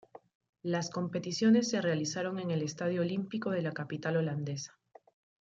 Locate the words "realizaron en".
1.79-2.49